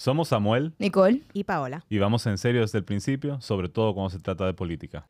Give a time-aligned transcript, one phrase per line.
[0.00, 1.20] Somos Samuel Nicole.
[1.34, 1.84] Y Paola.
[1.90, 5.04] y vamos en serio desde el principio, sobre todo cuando se trata de política.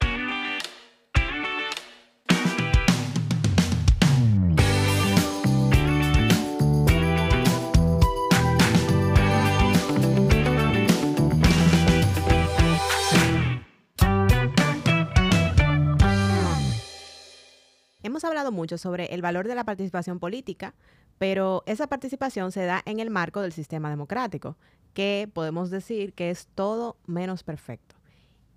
[18.03, 20.75] Hemos hablado mucho sobre el valor de la participación política,
[21.21, 24.57] pero esa participación se da en el marco del sistema democrático,
[24.93, 27.97] que podemos decir que es todo menos perfecto.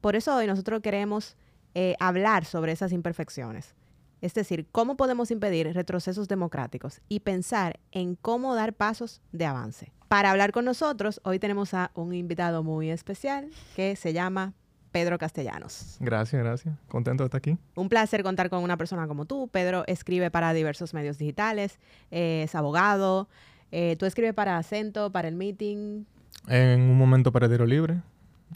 [0.01, 1.37] Por eso hoy nosotros queremos
[1.75, 3.75] eh, hablar sobre esas imperfecciones.
[4.21, 9.91] Es decir, cómo podemos impedir retrocesos democráticos y pensar en cómo dar pasos de avance.
[10.07, 14.53] Para hablar con nosotros, hoy tenemos a un invitado muy especial que se llama
[14.93, 15.97] Pedro Castellanos.
[15.99, 16.75] Gracias, gracias.
[16.87, 17.57] Contento de estar aquí.
[17.75, 19.49] Un placer contar con una persona como tú.
[19.49, 21.79] Pedro escribe para diversos medios digitales,
[22.11, 23.27] eh, es abogado.
[23.71, 26.05] eh, tú escribes para Acento, para el Meeting.
[26.47, 28.01] En un momento para tiro libre.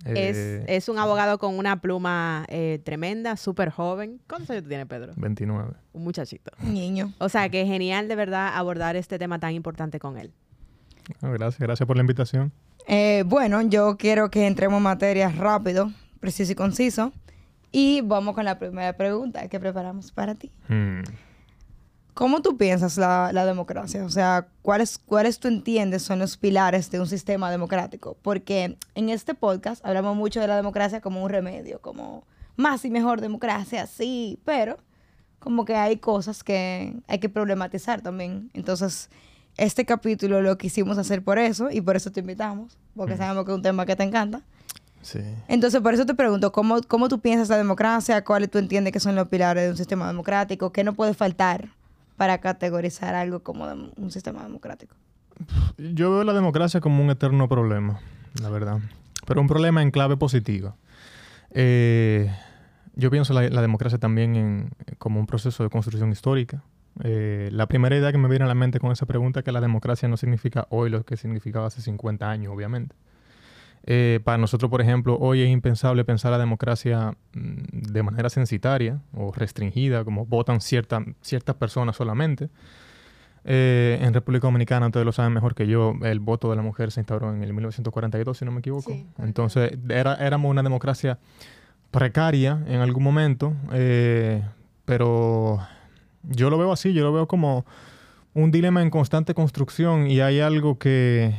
[0.06, 4.20] Es, eh, es un abogado con una pluma eh, tremenda, súper joven.
[4.28, 5.14] ¿Cuántos años tú tienes, Pedro?
[5.16, 5.72] 29.
[5.94, 6.52] Un muchachito.
[6.62, 7.14] Niño.
[7.18, 10.32] O sea, que genial de verdad abordar este tema tan importante con él.
[11.22, 12.52] Ah, gracias, gracias por la invitación.
[12.88, 17.12] Eh, bueno, yo quiero que entremos en materia rápido, preciso y conciso.
[17.72, 20.52] Y vamos con la primera pregunta que preparamos para ti.
[20.70, 21.02] Hmm.
[22.18, 24.04] ¿Cómo tú piensas la, la democracia?
[24.04, 28.18] O sea, ¿cuáles, ¿cuáles tú entiendes son los pilares de un sistema democrático?
[28.24, 32.24] Porque en este podcast hablamos mucho de la democracia como un remedio, como
[32.56, 34.78] más y mejor democracia, sí, pero
[35.38, 38.50] como que hay cosas que hay que problematizar también.
[38.56, 39.12] Entonces,
[39.56, 43.18] este capítulo lo quisimos hacer por eso y por eso te invitamos, porque Mm.
[43.20, 44.42] sabemos que es un tema que te encanta.
[45.04, 45.20] Sí.
[45.48, 48.24] Entonces, por eso te pregunto, ¿cómo, ¿cómo tú piensas la democracia?
[48.26, 50.72] ¿Cuáles tú entiendes que son los pilares de un sistema democrático?
[50.72, 51.70] ¿Qué no puede faltar
[52.18, 53.66] para categorizar algo como
[53.96, 54.96] un sistema democrático?
[55.78, 58.00] Yo veo la democracia como un eterno problema,
[58.42, 58.80] la verdad.
[59.26, 60.76] Pero un problema en clave positiva.
[61.52, 62.32] Eh,
[62.96, 66.64] yo pienso la, democracia también como un proceso de construcción histórica.
[67.04, 69.52] Eh, la primera idea que me viene a la mente con esa pregunta es que
[69.52, 72.96] la democracia no significa hoy lo que significaba hace 50 años, obviamente.
[73.90, 79.00] Eh, para nosotros, por ejemplo, hoy es impensable pensar la democracia mm, de manera censitaria
[79.14, 82.50] o restringida, como votan cierta- ciertas personas solamente.
[83.46, 86.92] Eh, en República Dominicana, ustedes lo saben mejor que yo, el voto de la mujer
[86.92, 88.92] se instauró en el 1942, si no me equivoco.
[88.92, 91.18] Sí, Entonces, era, éramos una democracia
[91.90, 94.44] precaria en algún momento, eh,
[94.84, 95.60] pero
[96.24, 97.66] yo lo veo así, yo lo veo como
[98.34, 101.34] un dilema en constante construcción y hay algo que,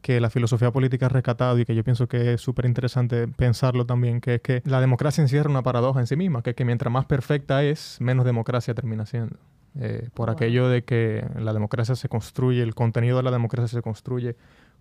[0.00, 3.86] que la filosofía política ha rescatado y que yo pienso que es súper interesante pensarlo
[3.86, 6.64] también, que es que la democracia encierra una paradoja en sí misma, que es que
[6.64, 9.36] mientras más perfecta es, menos democracia termina siendo.
[9.78, 10.34] Eh, por Wow.
[10.34, 14.34] aquello de que la democracia se construye, el contenido de la democracia se construye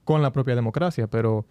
[0.03, 1.45] con la propia democracia, pero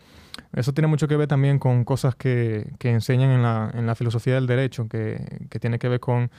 [0.53, 3.95] eso tiene mucho que ver también con cosas que, que enseñan en la, en la
[3.95, 6.31] filosofía del derecho, que, que tiene que ver con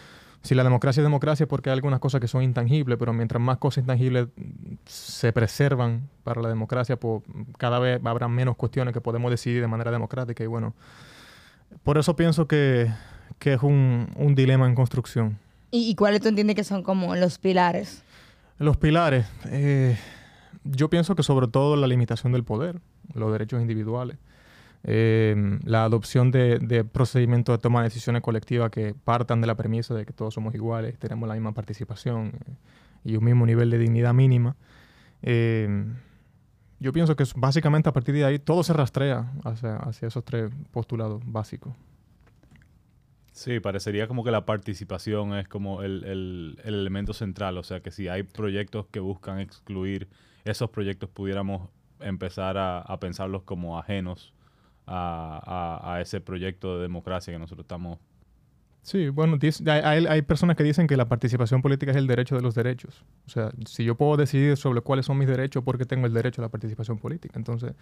[0.41, 3.57] si la democracia es democracia porque hay algunas cosas que son intangibles, pero mientras más
[3.57, 4.27] cosas intangibles
[4.85, 7.23] se preservan para la democracia, pues
[7.57, 10.73] cada vez habrá menos cuestiones que podemos decidir de manera democrática y bueno,
[11.83, 12.91] por eso pienso que,
[13.37, 15.37] que es un, un dilema en construcción.
[15.71, 18.03] ¿Y, y cuáles tú entiendes que son como los pilares?
[18.57, 19.25] Los pilares.
[19.45, 19.97] eh,
[20.63, 22.79] yo pienso que sobre todo la limitación del poder,
[23.13, 24.17] los derechos individuales,
[24.83, 29.93] eh, la adopción de, procedimientos de toma de decisiones colectivas que partan de la premisa
[29.93, 32.53] de que todos somos iguales, tenemos la misma participación eh,
[33.03, 34.55] y un mismo nivel de dignidad mínima.
[35.21, 35.85] Eh,
[36.79, 40.49] yo pienso que básicamente a partir de ahí todo se rastrea hacia, hacia esos tres
[40.71, 41.73] postulados básicos.
[43.33, 47.57] Sí, parecería como que la participación es como el, el- el elemento central.
[47.57, 50.07] O sea, que si hay proyectos que buscan excluir
[50.45, 51.69] esos proyectos, pudiéramos
[51.99, 54.33] empezar a pensarlos como ajenos
[54.89, 57.99] a, a- a ese proyecto de democracia que nosotros estamos.
[58.81, 62.35] Sí, bueno, hay, hay- hay personas que dicen que la participación política es el derecho
[62.35, 63.03] de los derechos.
[63.27, 66.41] O sea, si yo puedo decidir sobre cuáles son mis derechos, porque tengo el derecho
[66.41, 67.37] a la participación política.
[67.37, 67.73] Entonces,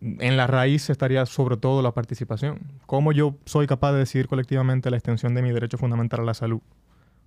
[0.00, 2.60] en la raíz estaría sobre todo la participación.
[2.86, 6.34] ¿Cómo yo soy capaz de decidir colectivamente la extensión de mi derecho fundamental a la
[6.34, 6.60] salud?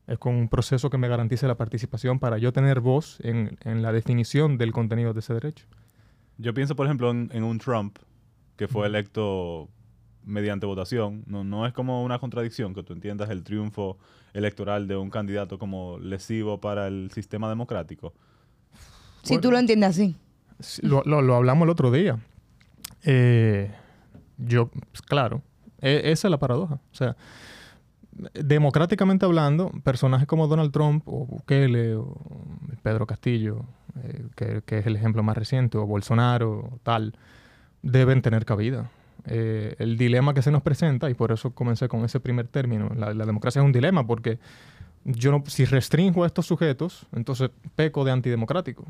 [0.08, 3.82] Es con un proceso que me garantice la participación para yo tener voz en, en
[3.82, 5.66] la definición del contenido de ese derecho.
[6.38, 7.98] Yo pienso, por ejemplo, en, en un Trump
[8.58, 9.70] que fue electo
[10.24, 11.24] mediante votación.
[11.28, 13.98] No, no es como una contradicción que tú entiendas el triunfo
[14.34, 18.14] electoral de un candidato como lesivo para el sistema democrático.
[19.24, 20.16] Si tú lo entiendes así.
[20.60, 22.18] Sí, Lo, lo- lo hablamos el otro día.
[23.04, 23.72] Eh,
[24.38, 25.42] yo, pues, claro,
[25.82, 26.76] e- esa es la paradoja.
[26.76, 27.16] O sea,
[28.34, 32.16] democráticamente hablando, personajes como Donald Trump o Bukele o
[32.82, 33.66] Pedro Castillo,
[34.02, 37.18] eh, que, que es el ejemplo más reciente, o Bolsonaro, tal,
[37.86, 38.90] deben tener cabida.
[39.28, 42.90] Eh, el dilema que se nos presenta, y por eso comencé con ese primer término,
[42.96, 44.40] la, la democracia es un dilema porque
[45.04, 48.86] yo no, si restringo a estos sujetos, entonces peco de antidemocrático.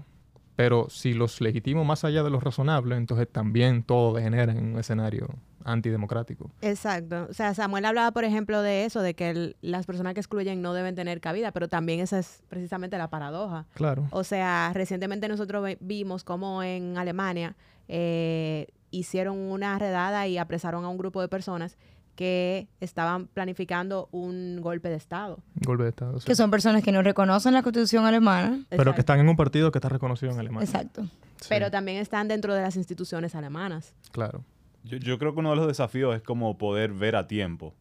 [0.55, 4.79] Pero si los legitimo más allá de lo razonable, entonces también todo degenera en un
[4.79, 5.27] escenario
[5.65, 6.49] antidemocrático.
[6.61, 7.27] Exacto.
[7.29, 10.61] O sea, Samuel hablaba, por ejemplo, de eso, de que el- las personas que excluyen
[10.61, 13.65] no deben tener cabida, pero también esa es precisamente la paradoja.
[13.73, 14.07] Claro.
[14.11, 17.55] O sea, recientemente nosotros vimos cómo en Alemania
[17.87, 21.77] eh, hicieron una redada y apresaron a un grupo de personas
[22.15, 25.39] que estaban planificando un golpe de Estado.
[25.55, 26.19] Golpe de Estado.
[26.19, 26.25] sí.
[26.25, 28.63] Que son personas que no reconocen la constitución alemana.
[28.69, 30.65] Pero que están en un partido que está reconocido en Alemania.
[30.65, 31.03] Exacto.
[31.41, 33.93] Sí, Pero también están dentro de las instituciones alemanas.
[34.11, 34.43] Claro.
[34.83, 37.73] Yo, yo creo que uno de los desafíos es como poder ver a tiempo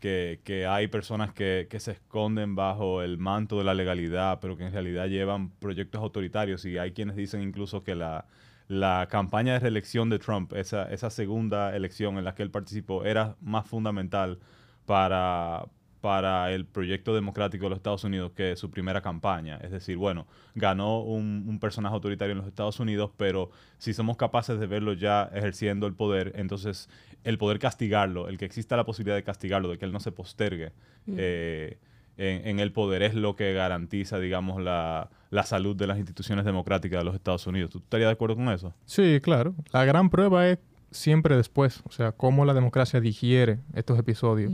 [0.00, 4.56] que, que hay personas que, que se esconden bajo el manto de la legalidad, pero
[4.56, 8.26] que en realidad llevan proyectos autoritarios y hay quienes dicen incluso que la,
[8.68, 13.04] la campaña de reelección de Trump, esa, esa segunda elección en la que él participó,
[13.04, 14.38] era más fundamental
[14.84, 15.66] para,
[16.02, 19.58] para el proyecto democrático de los Estados Unidos que su primera campaña.
[19.62, 24.18] Es decir, bueno, ganó un, un personaje autoritario en los Estados Unidos, pero si somos
[24.18, 26.90] capaces de verlo ya ejerciendo el poder, entonces
[27.24, 30.12] el poder castigarlo, el que exista la posibilidad de castigarlo, de que él no se
[30.12, 30.72] postergue
[31.16, 31.78] eh,
[32.18, 36.44] en, en el poder, es lo que garantiza, digamos, la, la salud de las instituciones
[36.44, 37.70] democráticas de los Estados Unidos.
[37.70, 38.74] ¿Tú estarías de acuerdo con eso?
[38.84, 39.54] Sí, claro.
[39.72, 40.58] La gran prueba es
[40.90, 44.52] siempre después, o sea, cómo la democracia digiere estos episodios,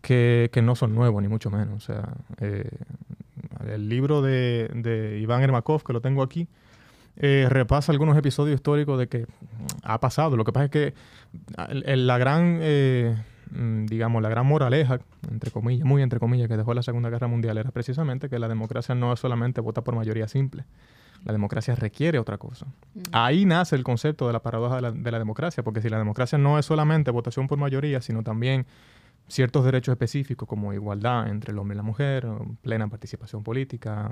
[0.00, 1.76] que, que no son nuevos, ni mucho menos.
[1.76, 2.68] O sea, eh,
[3.68, 6.46] el libro de, de Iván Ermakov, que lo tengo aquí,
[7.16, 9.26] eh, repasa algunos episodios históricos de que
[9.82, 10.36] ha pasado.
[10.36, 10.94] Lo que pasa es que
[11.96, 15.00] la gran, eh, mm, digamos, la gran moraleja,
[15.30, 18.48] entre comillas, muy entre comillas, que dejó la Segunda Guerra Mundial era precisamente que la
[18.48, 20.64] democracia no es solamente vota por mayoría simple.
[21.24, 22.66] La democracia requiere otra cosa.
[23.12, 25.98] Ahí nace el concepto de la paradoja de la, de la democracia, porque si la
[25.98, 28.66] democracia no es solamente votación por mayoría, sino también
[29.26, 32.26] ciertos derechos específicos como igualdad entre el hombre y la mujer,
[32.60, 34.10] plena participación política.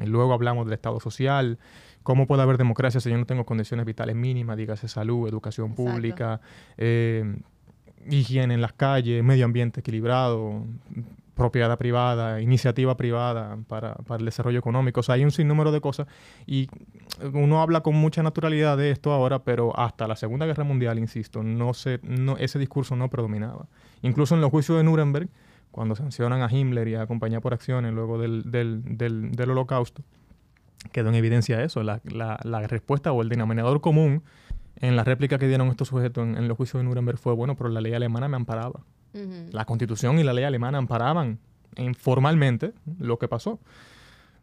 [0.00, 1.58] Y luego hablamos del Estado social.
[2.02, 5.90] ¿Cómo puede haber democracia si yo no tengo condiciones vitales mínimas, dígase salud, educación Exacto.
[5.92, 6.40] pública,
[6.76, 7.36] eh,
[8.10, 10.64] higiene en las calles, medio ambiente equilibrado,
[11.34, 15.00] propiedad privada, iniciativa privada para, para el desarrollo económico?
[15.00, 16.06] O sea, hay un sinnúmero de cosas
[16.46, 16.68] y
[17.32, 21.42] uno habla con mucha naturalidad de esto ahora, pero hasta la Segunda Guerra Mundial, insisto,
[21.42, 23.66] no se, no, ese discurso no predominaba.
[24.02, 25.28] Incluso en los juicios de Nuremberg,
[25.70, 30.02] cuando sancionan a Himmler y a Compañía por Acciones luego del, del, del, del Holocausto,
[30.90, 34.22] quedó en evidencia eso, la, la, la respuesta o el denominador común
[34.82, 37.56] en la réplica que dieron estos sujetos en, en los juicios de Nuremberg fue, bueno,
[37.56, 38.80] pero la ley alemana me amparaba.
[39.50, 41.38] La constitución y la ley alemana amparaban
[41.76, 43.58] informalmente lo que pasó.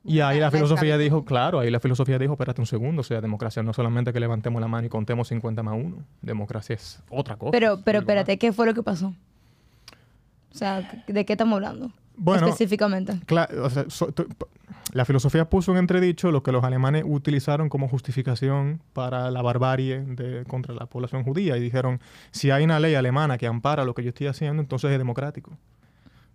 [0.03, 3.19] Y ahí la, filosofía dijo, claro, ahí la filosofía dijo, espérate un segundo, o sea,
[3.19, 7.35] democracia no solamente que levantemos la mano y contemos 50 más 1, democracia es otra
[7.35, 7.51] cosa.
[7.51, 9.07] Pero, pero espérate, ¿qué fue lo que pasó?
[9.07, 11.92] O sea, ¿de qué estamos hablando?
[12.19, 13.19] Bueno, Específicamente.
[13.62, 14.13] O sea, so-
[14.92, 20.00] la filosofía puso en entredicho lo que los alemanes utilizaron como justificación para la barbarie
[20.01, 22.00] de, contra la población judía y dijeron,
[22.31, 25.57] si hay una ley alemana que ampara lo que yo estoy haciendo, entonces es democrático.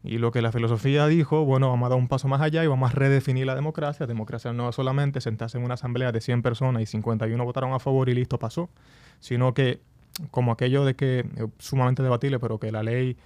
[0.05, 2.67] Y lo que la filosofía dijo, bueno, vamos a dar un paso más allá y
[2.67, 4.07] vamos a redefinir la democracia.
[4.07, 7.79] Democracia no es solamente sentarse en una asamblea de 100 personas y 51 votaron a
[7.79, 8.69] favor y listo, pasó.
[9.21, 9.81] Sino que,
[10.31, 13.17] como aquello de que, eh, sumamente debatible, pero que la ley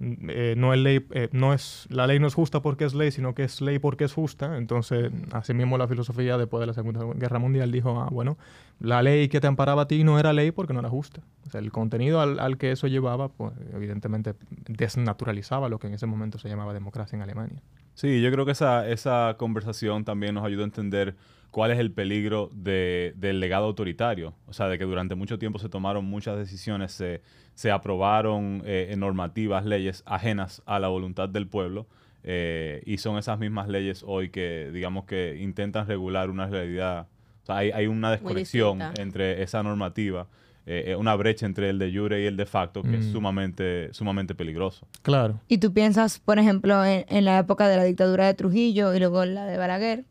[0.00, 3.10] eh, no es ley, eh, no es, la ley no es justa porque es ley,
[3.10, 4.56] sino que es ley porque es justa.
[4.56, 8.38] Entonces, asimismo la filosofía después de la Segunda Guerra Mundial dijo, ah, bueno,
[8.78, 11.22] la ley que te amparaba a ti no era ley porque no era justa.
[11.52, 14.34] El contenido al, al que eso llevaba, pues evidentemente
[14.68, 17.62] desnaturalizaba lo que en ese momento se llamaba democracia en Alemania.
[18.00, 21.16] Sí, yo creo que esa, esa conversación también nos ayuda a entender
[21.50, 24.34] cuál es el peligro de- del legado autoritario.
[24.46, 27.22] O sea, de que durante mucho tiempo se tomaron muchas decisiones, se,
[27.54, 31.88] se aprobaron eh, normativas, leyes ajenas a la voluntad del pueblo.
[32.22, 37.08] eh, y son esas mismas leyes hoy que, digamos, que intentan regular una realidad.
[37.42, 40.26] O sea, hay, hay una desconexión entre esa normativa,
[40.70, 43.12] eh, eh, una brecha entre el de jure y el de facto, que es Mm.
[43.12, 44.86] sumamente, sumamente peligroso.
[45.02, 45.40] Claro.
[45.48, 48.98] Y tú piensas, por ejemplo, en, en la época de la dictadura de Trujillo y
[48.98, 50.04] luego la de Balaguer,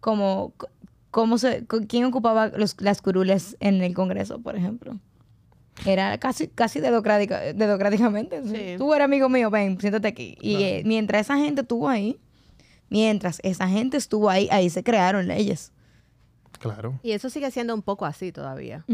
[0.00, 0.52] como,
[1.10, 4.98] cómo se, ¿quién ocupaba los, las curules en el Congreso, por ejemplo?
[5.86, 8.42] Era casi, casi dedocrática, dedocráticamente.
[8.44, 8.74] Sí.
[8.78, 10.36] Tú eres amigo mío, ven, siéntate aquí.
[10.40, 10.64] Y Claro.
[10.66, 12.18] eh, mientras esa gente estuvo ahí,
[12.90, 15.72] mientras esa gente estuvo ahí, ahí se crearon leyes.
[16.58, 16.98] Claro.
[17.02, 18.84] Y eso sigue siendo un poco así todavía.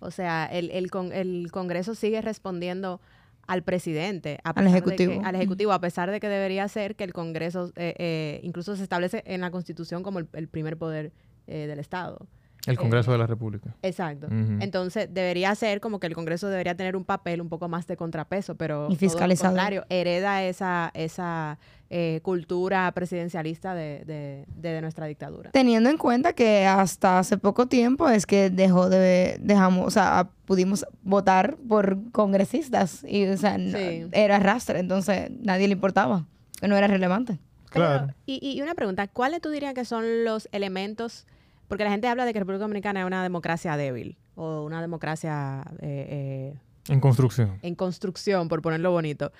[0.00, 3.00] O sea, el, el, con- el Congreso sigue respondiendo
[3.46, 5.20] al presidente, a Al Ejecutivo.
[5.22, 8.76] que- al Ejecutivo, a pesar de que debería ser que el Congreso, eh, eh, incluso
[8.76, 11.12] se establece en la Constitución como el, el primer poder
[11.46, 12.26] eh, del Estado.
[12.66, 13.74] El Congreso Eh, de la República.
[13.82, 14.26] Exacto.
[14.30, 17.96] Entonces, debería ser como que el Congreso debería tener un papel un poco más de
[17.96, 21.58] contrapeso, pero Y todo lo contrario, hereda esa, esa
[21.90, 25.50] eh, cultura presidencialista de, de- de nuestra dictadura.
[25.52, 30.28] Teniendo en cuenta que hasta hace poco tiempo es que dejó de, dejamos, o sea,
[30.44, 34.06] pudimos votar por congresistas y, o sea, no- Sí.
[34.12, 36.26] era arrastre, entonces nadie le importaba,
[36.60, 37.38] no era relevante.
[37.72, 38.14] Pero, Claro.
[38.26, 41.26] y, y una pregunta, ¿cuáles tú dirías que son los elementos?
[41.68, 45.62] Porque la gente habla de que República Dominicana es una democracia débil o una democracia
[45.80, 46.58] eh, eh,
[46.88, 47.58] En construcción.
[47.62, 49.32] en construcción, por ponerlo bonito.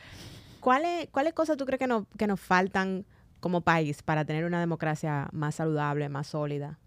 [0.60, 3.04] ¿Cuáles, ¿Cuáles cosas tú crees que, no, que nos faltan
[3.40, 6.78] como país para tener una democracia más saludable, más sólida?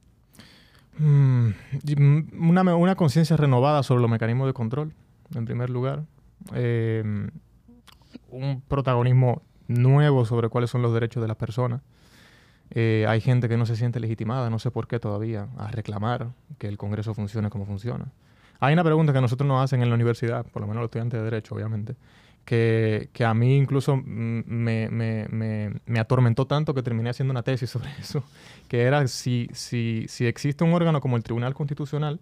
[0.97, 1.49] Mm,
[2.37, 4.93] una conciencia renovada sobre los mecanismos de control,
[5.33, 6.03] en primer lugar.
[6.53, 7.01] Eh,
[8.29, 11.81] un protagonismo nuevo sobre cuáles son los derechos de las personas.
[12.73, 16.29] Eh, hay gente que no se siente legitimada, no sé por qué todavía, a reclamar
[16.57, 18.05] que el Congreso funcione como funciona.
[18.59, 21.19] Hay una pregunta que nosotros nos hacen en la universidad, por lo menos los estudiantes
[21.19, 21.95] de Derecho, obviamente,
[22.45, 27.31] que, que a mí incluso mm, me, me- me- me atormentó tanto que terminé haciendo
[27.31, 28.23] una tesis sobre eso,
[28.69, 32.19] que era si, si, si existe un órgano como el Tribunal Constitucional,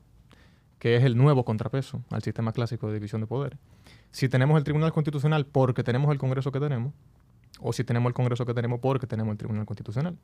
[0.79, 3.59] que es el nuevo contrapeso al sistema clásico de división de poderes,
[4.11, 6.93] si tenemos el Tribunal Constitucional porque tenemos el Congreso que tenemos,
[7.61, 10.15] o si tenemos el Congreso que tenemos porque tenemos el Tribunal Constitucional.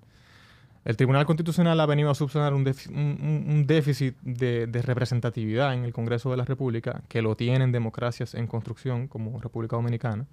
[0.83, 5.73] El Tribunal Constitucional ha venido a subsanar un, défi- un- un- un déficit de, representatividad
[5.73, 10.27] en el Congreso de la República, que lo tienen democracias en construcción como República Dominicana.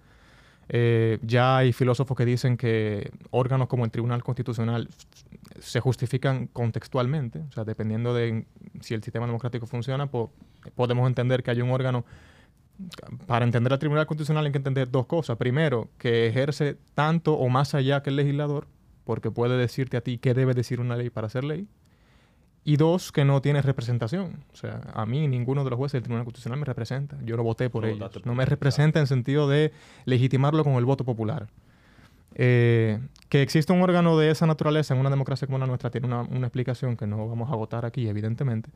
[0.68, 4.88] Eh, ya hay filósofos que dicen que órganos como el Tribunal Constitucional
[5.58, 8.44] se justifican contextualmente, o sea, dependiendo de
[8.80, 10.30] si el sistema democrático funciona, po-
[10.76, 12.04] podemos entender que hay un órgano
[13.26, 15.36] para entender al Tribunal Constitucional hay que entender dos cosas.
[15.36, 18.66] Primero, que ejerce tanto o más allá que el legislador,
[19.04, 21.68] porque puede decirte a ti qué debe decir una ley para ser ley.
[22.64, 24.44] Y dos, que no tiene representación.
[24.52, 27.18] O sea, a mí ninguno de los jueces del Tribunal Constitucional me representa.
[27.24, 28.10] Yo no voté por No ellos.
[28.10, 29.72] por No me representa en sentido de
[30.04, 31.48] legitimarlo con el voto popular.
[32.34, 36.06] Eh, que existe un órgano de esa naturaleza en una democracia como la nuestra tiene
[36.06, 38.70] una, una explicación que no vamos a agotar aquí, evidentemente.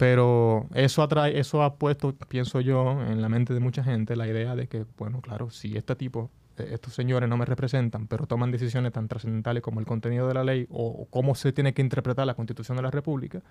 [0.00, 4.26] Pero eso atrae, eso ha puesto, pienso yo, en la mente de mucha gente la
[4.26, 8.24] idea de que, bueno, claro, si este tipo, eh, estos señores no me representan, pero
[8.24, 11.74] toman decisiones tan trascendentales como el contenido de la ley o, o cómo se tiene
[11.74, 13.42] que interpretar la Constitución de la República,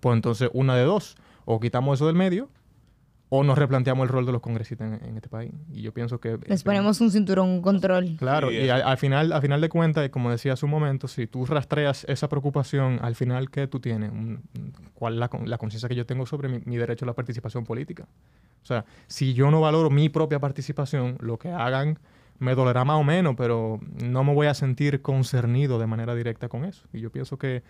[0.00, 2.48] pues entonces una de dos, o quitamos eso del medio
[3.30, 5.52] o nos replanteamos el rol de los congresistas en, en este país.
[5.72, 6.38] Y yo pienso que...
[6.46, 8.16] Les ponemos un cinturón, un control.
[8.18, 11.08] Claro, Sí, y al, al final, al final de cuentas, como decía hace un momento,
[11.08, 14.10] si tú rastreas esa preocupación, al final, ¿qué tú tienes?
[14.10, 14.42] Un-
[14.94, 17.12] ¿Cuál es la, con- la conciencia que yo tengo sobre mi, mi derecho a la
[17.14, 18.06] participación política?
[18.62, 21.98] O sea, si yo no valoro mi propia participación, lo que hagan
[22.38, 26.48] me dolerá más o menos, pero no me voy a sentir concernido de manera directa
[26.48, 26.86] con eso.
[26.92, 27.62] Y yo pienso que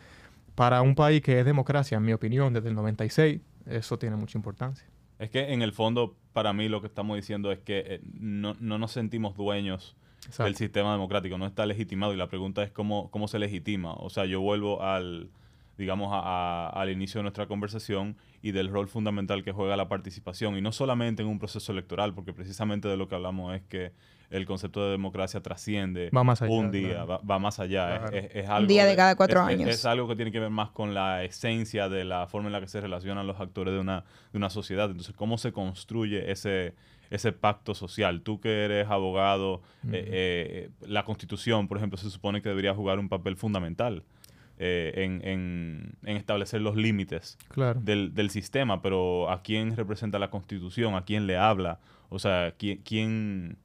[0.54, 4.36] para un país que es democracia, en mi opinión, desde el 96, eso tiene mucha
[4.38, 4.86] importancia.
[5.18, 8.56] Es que en el fondo, para mí, lo que estamos diciendo es que eh, no,
[8.60, 10.44] no nos sentimos dueños Exacto.
[10.44, 13.94] del sistema democrático, no está legitimado y la pregunta es cómo, cómo se legitima.
[13.94, 15.30] O sea, yo vuelvo al,
[15.78, 19.88] digamos, a- a- al inicio de nuestra conversación y del rol fundamental que juega la
[19.88, 23.62] participación y no solamente en un proceso electoral, porque precisamente de lo que hablamos es
[23.62, 23.92] que
[24.30, 27.06] el concepto de democracia trasciende Va más allá, un día, claro.
[27.06, 27.94] va, va más allá.
[27.94, 28.16] Es- Claro.
[28.16, 29.70] Es, es algo día de cada cuatro es- años.
[29.70, 32.60] Es, algo que tiene que ver más con la esencia de la forma en la
[32.60, 34.90] que se relacionan los actores de una, de una sociedad.
[34.90, 36.74] Entonces, ¿cómo se construye ese,
[37.08, 38.20] ese pacto social?
[38.20, 42.98] Tú que eres abogado, eh, eh, la constitución, por ejemplo, se supone que debería jugar
[42.98, 44.02] un papel fundamental
[44.58, 47.80] eh, en, en- en establecer los límites Claro.
[47.82, 50.94] del, del sistema, pero ¿a quién representa la constitución?
[50.94, 51.78] ¿A quién le habla?
[52.08, 53.56] O sea, ¿quién, quién,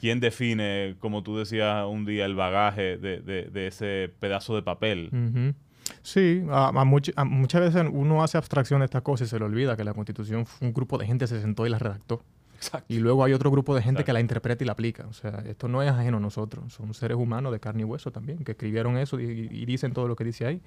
[0.00, 4.62] quién define, como tú decías un día, el bagaje de, de- de ese pedazo de
[4.62, 5.10] papel?
[5.12, 5.54] Ujú.
[6.02, 9.38] Sí, a, a much- a muchas veces uno hace abstracción de estas cosas y se
[9.38, 12.22] le olvida que la constitución fue un grupo de gente se sentó y la redactó.
[12.56, 12.92] Exacto.
[12.92, 14.06] Y luego hay otro grupo de gente Exacto.
[14.06, 15.06] que la interpreta y la aplica.
[15.06, 16.72] O sea, esto no es ajeno a nosotros.
[16.72, 20.08] Son seres humanos de carne y hueso también, que escribieron eso y, y dicen todo
[20.08, 20.60] lo que dice ahí.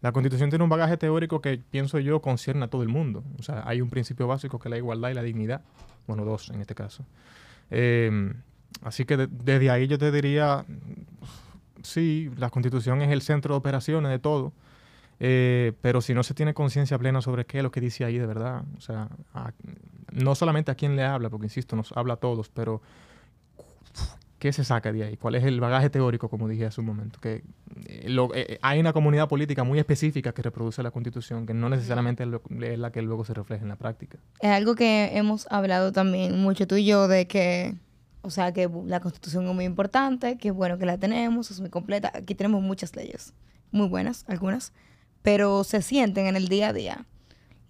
[0.00, 3.22] La constitución tiene un bagaje teórico que pienso yo concierne a todo el mundo.
[3.38, 5.62] O sea, hay un principio básico que es la igualdad y la dignidad.
[6.06, 7.04] Bueno, dos en este caso.
[7.70, 8.32] Eh,
[8.82, 10.64] así que de- desde ahí yo te diría,
[11.82, 14.52] sí, la constitución es el centro de operaciones de todo.
[15.24, 18.18] Eh, pero si no se tiene conciencia plena sobre qué es lo que dice ahí
[18.18, 19.52] de verdad, o sea, a-
[20.10, 22.82] no solamente a quién le habla, porque insisto, nos habla a todos, pero
[24.40, 25.16] ¿qué se saca de ahí?
[25.16, 27.20] ¿Cuál es el bagaje teórico, como dije hace un momento?
[27.20, 27.44] Que
[27.86, 31.68] eh, lo- eh, hay una comunidad política muy específica que reproduce la constitución, que no
[31.68, 34.18] necesariamente es, lo- es la que luego se refleja en la práctica.
[34.40, 37.76] Es algo que hemos hablado también mucho tú y yo de que,
[38.22, 41.60] o sea, que la constitución es muy importante, que es bueno que la tenemos, es
[41.60, 42.10] muy completa.
[42.12, 43.32] Aquí tenemos muchas leyes,
[43.70, 44.72] muy buenas, algunas,
[45.22, 47.06] pero se sienten en el día a día.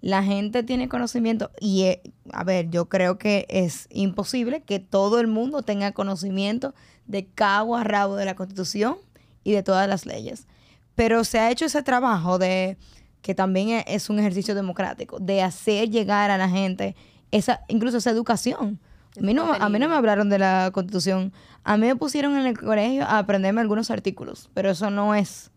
[0.01, 5.21] La gente tiene conocimiento y, eh, a ver, yo creo que es imposible que todo
[5.21, 6.75] el mundo tenga conocimiento
[7.07, 8.97] de cabo a rabo de la Constitución
[9.45, 10.49] y de todas las leyes.
[10.97, 12.77] Pero se ha hecho ese trabajo de
[13.23, 16.97] que también e- es un ejercicio democrático, de hacer llegar a la gente
[17.31, 18.81] esa, incluso esa educación.
[19.17, 21.33] A mí, no, a mí no me hablaron de la constitución.
[21.63, 25.52] A mí me pusieron en el colegio a aprenderme algunos artículos, pero eso no es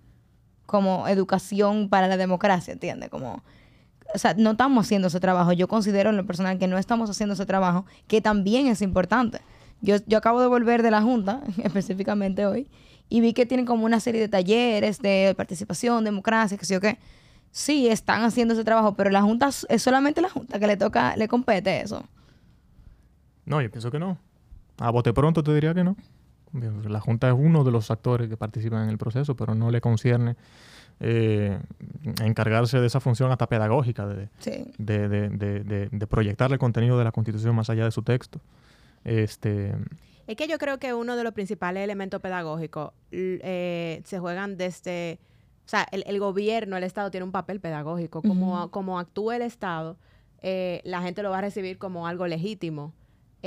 [0.66, 3.10] como educación para la democracia, ¿entiendes?
[3.10, 3.44] Como,
[4.14, 5.54] o sea, no estamos haciendo ese trabajo.
[5.54, 9.42] Yo considero en lo personal que no estamos haciendo ese trabajo, que también es importante.
[9.82, 12.68] Yo, yo acabo de volver de la Junta, específicamente hoy,
[13.10, 16.82] y vi que tienen como una serie de talleres de participación, democracia, que sé yo
[16.82, 16.98] qué.
[17.52, 21.16] Sí, están haciendo ese trabajo, pero la Junta es solamente la Junta que le toca,
[21.16, 22.04] le compete eso.
[23.46, 24.18] No, yo pienso que no.
[24.78, 25.96] A bote pronto te diría que no.
[26.54, 29.82] La Junta es uno de los actores que participan en el proceso, pero no le
[29.82, 30.36] concierne
[31.02, 31.60] eh,
[32.24, 34.72] encargarse de esa función hasta pedagógica, de, Sí.
[34.78, 38.02] de, de, de, de- de proyectar el contenido de la Constitución más allá de su
[38.02, 38.40] texto.
[39.04, 39.74] Este,
[40.28, 45.20] Es que yo creo que uno de los principales elementos pedagógicos eh, se juegan desde,
[45.66, 48.22] o sea, el, el gobierno, el Estado tiene un papel pedagógico.
[48.22, 49.98] Como, como actúa el Estado,
[50.42, 52.94] eh, la gente lo va a recibir como algo legítimo.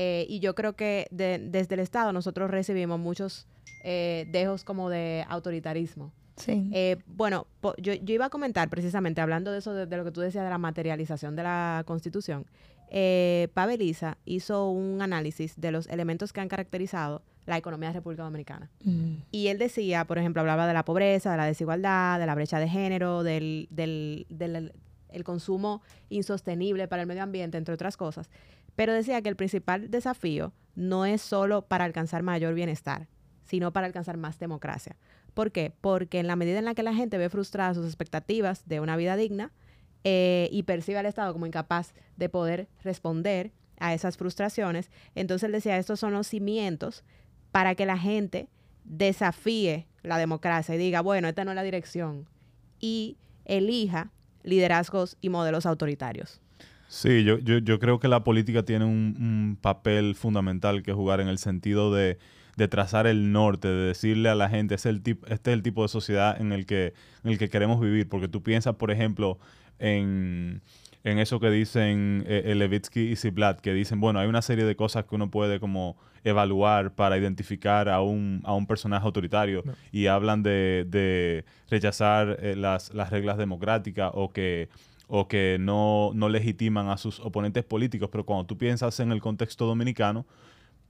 [0.00, 3.48] Eh, y yo creo que de- desde el Estado nosotros recibimos muchos
[3.82, 6.12] eh, dejos como de autoritarismo.
[6.36, 6.70] Sí.
[6.72, 10.04] Eh, bueno, po- yo, yo iba a comentar precisamente, hablando de eso, de, de lo
[10.04, 12.46] que tú decías de la materialización de la Constitución,
[12.90, 18.22] eh, Paveliza hizo un análisis de los elementos que han caracterizado la economía de República
[18.22, 18.70] Dominicana.
[18.84, 19.14] Mm.
[19.32, 22.60] Y él decía, por ejemplo, hablaba de la pobreza, de la desigualdad, de la brecha
[22.60, 24.72] de género, del, del, del-
[25.10, 28.28] el consumo insostenible para el medio ambiente, entre otras cosas.
[28.78, 33.08] Pero decía que el principal desafío no es solo para alcanzar mayor bienestar,
[33.42, 34.96] sino para alcanzar más democracia.
[35.34, 35.72] ¿Por qué?
[35.80, 38.96] Porque en la medida en la que la gente ve frustradas sus expectativas de una
[38.96, 39.50] vida digna
[40.04, 45.52] eh, y percibe al Estado como incapaz de poder responder a esas frustraciones, entonces él
[45.52, 47.02] decía, estos son los cimientos
[47.50, 48.48] para que la gente
[48.84, 52.28] desafíe la democracia y diga, bueno, esta no es la dirección,
[52.78, 54.12] y elija
[54.44, 56.40] liderazgos y modelos autoritarios.
[56.90, 61.20] Sí, yo, yo, yo creo que la política tiene un, un papel fundamental que jugar
[61.20, 62.18] en el sentido de,
[62.56, 65.62] de trazar el norte, de decirle a la gente, es el tip- este es el
[65.62, 68.08] tipo de sociedad en el que, en el que queremos vivir.
[68.08, 69.38] Porque tú piensas, por ejemplo,
[69.78, 70.62] en,
[71.04, 74.74] en eso que dicen eh, Levitsky y Ziblatt, que dicen, bueno, hay una serie de
[74.74, 79.74] cosas que uno puede como evaluar para identificar a un, a un personaje autoritario No.
[79.92, 84.68] y hablan de, de rechazar eh, las, las reglas democráticas o que
[85.08, 89.20] o que no, no legitiman a sus oponentes políticos, pero cuando tú piensas en el
[89.20, 90.26] contexto dominicano,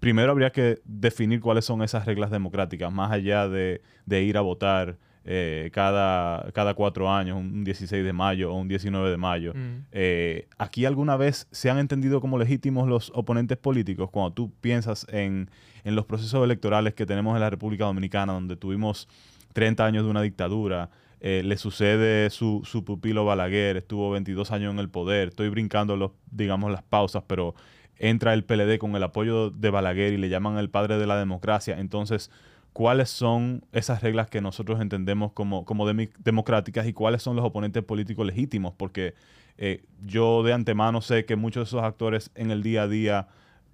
[0.01, 4.41] primero habría que definir cuáles son esas reglas democráticas, más allá de, de ir a
[4.43, 9.53] votar eh, cada, cada cuatro años, un 16 de mayo o un 19 de mayo.
[9.55, 14.09] mm, Eh, ¿Aquí alguna vez se han entendido como legítimos los oponentes políticos?
[14.11, 15.51] Cuando tú piensas en,
[15.85, 19.07] en los procesos electorales que tenemos en la República Dominicana, donde tuvimos
[19.53, 20.89] 30 años de una dictadura,
[21.21, 25.97] eh, le sucede su, su pupilo Balaguer, estuvo 22 años en el poder, estoy brincando
[25.97, 27.55] los, digamos, las pausas, pero
[27.97, 31.19] entra el PLD con el apoyo de Balaguer y le llaman el padre de la
[31.19, 31.79] democracia.
[31.79, 32.31] Entonces,
[32.73, 37.83] ¿cuáles son esas reglas que nosotros entendemos como, como democráticas y cuáles son los oponentes
[37.83, 38.75] políticos legítimos?
[38.77, 39.15] Porque
[39.57, 43.29] eh, yo de antemano sé que muchos de esos actores en el día a día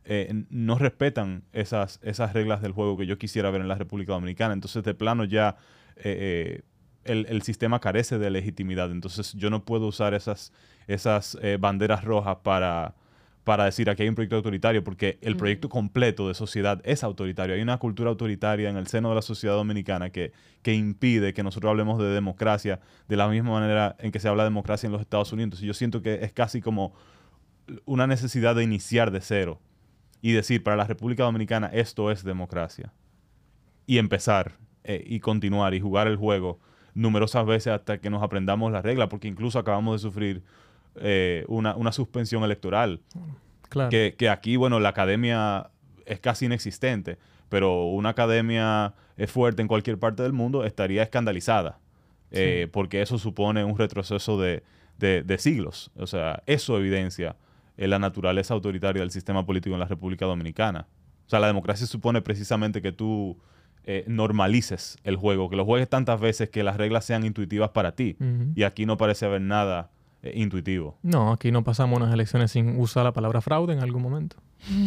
[0.07, 4.13] eh, no respetan esas, esas reglas del juego que yo quisiera ver en la República
[4.13, 4.53] Dominicana.
[4.53, 5.57] Entonces, de plano ya
[5.97, 6.63] eh, eh,
[7.05, 8.91] el, el sistema carece de legitimidad.
[8.91, 10.53] Entonces, yo no puedo usar esas,
[10.87, 12.95] esas eh, banderas rojas para,
[13.45, 17.55] para decir aquí hay un proyecto autoritario, porque el proyecto completo de sociedad es autoritario.
[17.55, 21.43] Hay una cultura autoritaria en el seno de la sociedad dominicana que, que impide que
[21.43, 24.93] nosotros hablemos de democracia de la misma manera en que se habla de democracia en
[24.93, 25.47] los Estados Unidos.
[25.47, 26.95] Entonces, yo siento que es casi como
[27.85, 29.61] una necesidad de iniciar de cero
[30.21, 32.93] y decir para la República Dominicana esto es democracia
[33.87, 36.61] y empezar eh, y continuar y jugar el juego
[36.95, 40.43] numerosas veces hasta que nos aprendamos la regla, porque incluso acabamos de sufrir
[40.97, 43.01] eh, una, una suspensión electoral,
[43.69, 43.91] claro.
[43.91, 45.71] que, que aquí, bueno, la academia
[46.07, 51.79] es casi inexistente, pero una academia eh, fuerte en cualquier parte del mundo estaría escandalizada,
[52.31, 52.71] eh, Sí.
[52.73, 54.63] porque eso supone un retroceso de,
[54.99, 55.91] de- de siglos.
[55.97, 57.37] O sea, eso evidencia
[57.77, 60.87] eh, la naturaleza autoritaria del sistema político en la República Dominicana.
[61.27, 63.37] O sea, la democracia supone precisamente que tú
[63.87, 67.93] eh, normalices el juego, que lo juegues tantas veces que las reglas sean intuitivas para
[67.93, 68.17] ti.
[68.55, 69.91] Y aquí no parece haber nada
[70.23, 70.97] eh, intuitivo.
[71.03, 74.37] No, aquí no pasamos unas elecciones sin usar la palabra fraude en algún momento.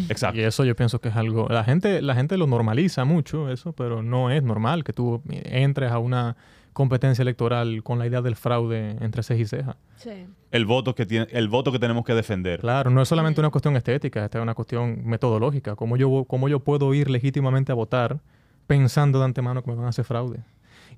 [0.10, 0.39] Exacto.
[0.39, 1.47] Y eso yo pienso que es algo...
[1.47, 5.91] La gente, la gente lo normaliza mucho, eso, pero no es normal que tú entres
[5.91, 6.36] a una
[6.73, 9.77] competencia electoral con la idea del fraude entre ceja y ceja.
[9.95, 10.25] Sí.
[10.51, 12.60] El voto que tiene, el voto que tenemos que defender.
[12.60, 15.75] Claro, no es solamente una cuestión estética, esta es una cuestión metodológica.
[15.75, 18.19] ¿Cómo yo, cómo yo puedo ir legítimamente a votar
[18.67, 20.39] pensando de antemano que me van a hacer fraude?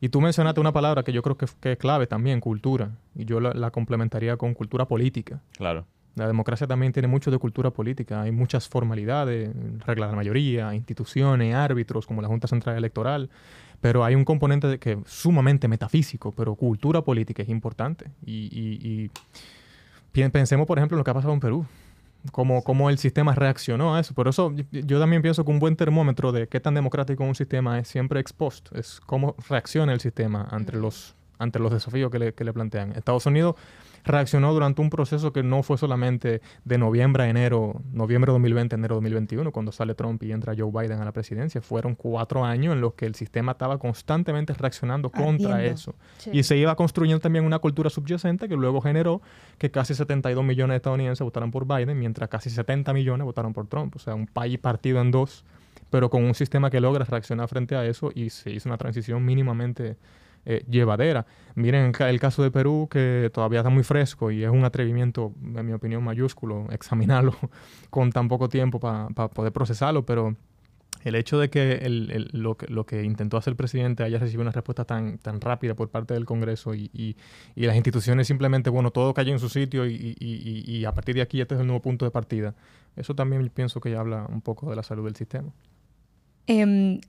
[0.02, 2.92] Y tú mencionaste una palabra que yo creo que, que es clave también, cultura.
[3.16, 5.42] Y yo la, la complementaría con cultura política.
[5.58, 5.86] Claro.
[6.16, 8.22] La democracia también tiene mucho de cultura política.
[8.22, 9.52] Hay muchas formalidades,
[9.86, 13.30] reglas de la mayoría, instituciones, árbitros, como la Junta Central Electoral.
[13.82, 18.06] Pero hay un componente de que sumamente metafísico, pero cultura política es importante.
[18.26, 19.12] Y, y-
[20.32, 21.66] pensemos, por ejemplo, en lo que ha pasado en Perú.
[22.32, 24.14] Cómo, cómo el sistema reaccionó a eso.
[24.14, 27.80] Por eso yo, también pienso que un buen termómetro de qué tan democrático un sistema
[27.80, 28.70] es siempre ex post.
[28.76, 32.92] Es cómo reacciona el sistema ante, los, ante los desafíos que le, que le plantean.
[32.92, 33.56] Estados Unidos
[34.04, 38.96] reaccionó durante un proceso que no fue solamente de noviembre a enero, noviembre 2020, enero
[38.96, 41.62] 2021, cuando sale Trump y entra Joe Biden a la presidencia.
[41.62, 45.76] Fueron cuatro años en los que el sistema estaba constantemente reaccionando contra Ardiendo.
[45.76, 45.96] eso.
[46.32, 49.22] Y se iba construyendo también una cultura subyacente que luego generó
[49.58, 53.68] que casi 72 millones de estadounidenses votaron por Biden, mientras casi 70 millones votaron por
[53.68, 53.96] Trump.
[53.96, 55.46] O sea, un país partido en dos,
[55.90, 59.24] pero con un sistema que logra reaccionar frente a eso y se hizo una transición
[59.26, 59.98] mínimamente
[60.46, 61.26] eh, llevadera.
[61.56, 64.64] Miren el ca- el caso de Perú, que todavía está muy fresco y es un
[64.66, 67.34] atrevimiento, en mi opinión, mayúsculo, examinarlo
[67.90, 70.36] con tan poco tiempo para poder procesarlo, pero
[71.04, 71.80] el hecho de que,
[72.34, 76.14] lo, que intentó hacer el presidente haya recibido una respuesta tan, tan rápida por parte
[76.14, 77.16] del Congreso y, y-
[77.66, 81.40] las instituciones simplemente, bueno, todo cayó en su sitio y, y- a partir de aquí
[81.40, 82.54] este es el nuevo punto de partida.
[82.98, 85.54] Eso también pienso que ya habla un poco de la salud del sistema.
[86.48, 87.00] Em,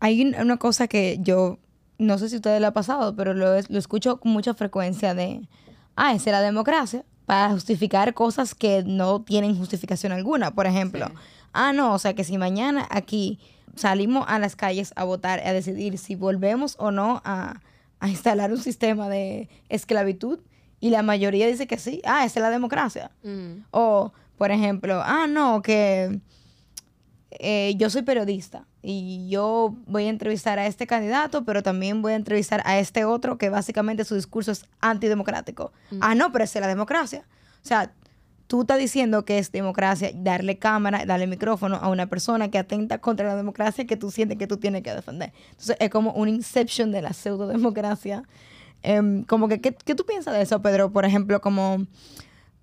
[0.00, 1.58] hay un- una cosa que yo
[1.98, 5.14] no sé si a ustedes le ha pasado, pero lo, lo escucho con mucha frecuencia
[5.14, 5.48] de,
[5.96, 10.50] ah, esa es la democracia, para justificar cosas que no tienen justificación alguna.
[10.54, 11.14] Por ejemplo, Sí.
[11.52, 13.38] ah, no, o sea que si mañana aquí
[13.76, 17.60] salimos a las calles a votar, a decidir si volvemos o no a,
[18.00, 20.40] a instalar un sistema de esclavitud,
[20.80, 23.10] y la mayoría dice que sí, ah, esa es la democracia.
[23.22, 23.64] Mm.
[23.70, 26.20] O, por ejemplo, ah, no, que
[27.38, 32.12] eh, yo soy periodista y yo voy a entrevistar a este candidato, pero también voy
[32.12, 35.72] a entrevistar a este otro que básicamente su discurso es antidemocrático.
[36.00, 37.24] Ah, no, pero es la democracia.
[37.62, 37.92] O sea,
[38.46, 42.98] tú estás diciendo que es democracia darle cámara, darle micrófono a una persona que atenta
[42.98, 45.32] contra la democracia que tú sientes que tú tienes que defender.
[45.50, 48.22] Entonces, es como un inception de la pseudo-democracia.
[48.82, 50.92] Em, como que, ¿qué, ¿qué tú piensas de eso, Pedro?
[50.92, 51.86] Por ejemplo, como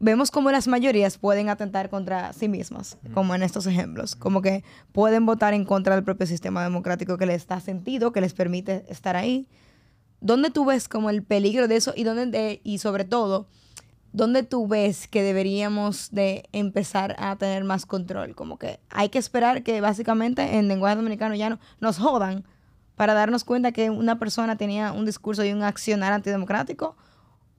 [0.01, 4.63] vemos cómo las mayorías pueden atentar contra sí mismas, como en estos ejemplos, como que
[4.91, 8.83] pueden votar en contra del propio sistema democrático que les da sentido, que les permite
[8.89, 9.47] estar ahí.
[10.19, 13.47] ¿Dónde tú ves como el peligro de eso y dónde de- y sobre todo
[14.11, 18.35] dónde tú ves que deberíamos de empezar a tener más control?
[18.35, 22.43] Como que hay que esperar que básicamente en lenguaje dominicano ya no nos jodan
[22.95, 26.95] para darnos cuenta que una persona tenía un discurso y un accionar antidemocrático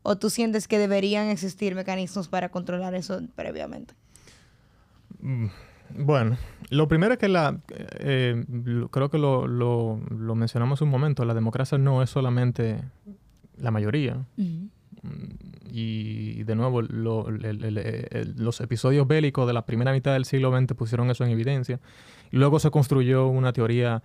[0.03, 3.95] ¿O tú sientes que deberían existir mecanismos para controlar eso previamente?
[5.21, 5.47] Mm,
[5.95, 6.38] Bueno,
[6.71, 7.59] lo primero es que la,
[8.01, 8.45] eh,
[8.91, 12.83] creo que lo, lo- lo mencionamos un momento, la democracia no es solamente
[13.59, 14.25] la mayoría.
[15.71, 20.25] Y de nuevo, lo- el- el- el- los episodios bélicos de la primera mitad del
[20.25, 21.79] siglo XX pusieron eso en evidencia.
[22.31, 24.03] Y luego se construyó una teoría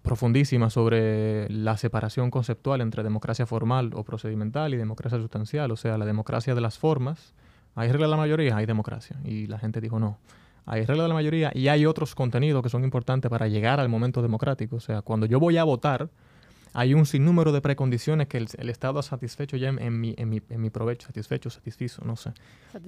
[0.00, 5.98] profundísima sobre la separación conceptual entre democracia formal o procedimental y democracia sustancial, o sea,
[5.98, 7.34] la democracia de las formas.
[7.74, 9.16] Hay regla de la mayoría, hay democracia.
[9.24, 10.18] Y la gente dijo no.
[10.64, 13.88] Hay regla de la mayoría y hay otros contenidos que son importantes para llegar al
[13.88, 14.76] momento democrático.
[14.76, 16.08] O sea, cuando yo voy a votar,
[16.74, 20.14] hay un sinnúmero de precondiciones que el, el Estado ha satisfecho ya en, en mi,
[20.16, 22.32] en, mi, en mi provecho, satisfecho, satisfizo, no sé.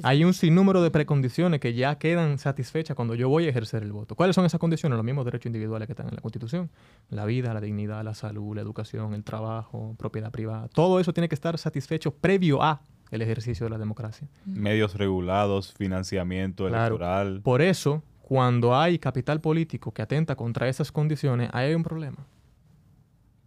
[0.02, 3.92] Hay un sinnúmero de precondiciones que ya quedan satisfechas cuando yo voy a ejercer el
[3.92, 4.14] voto.
[4.14, 4.96] ¿Cuáles son esas condiciones?
[4.96, 6.70] Los mismos derechos individuales que están en la Constitución.
[7.10, 10.68] La vida, la dignidad, la salud, la educación, el trabajo, propiedad privada.
[10.68, 14.26] Todo eso tiene que estar satisfecho previo a el ejercicio de la democracia.
[14.46, 16.96] Medios regulados, financiamiento Claro.
[16.96, 17.40] electoral.
[17.42, 22.26] Por eso, cuando hay capital político que atenta contra esas condiciones, ahí hay un problema.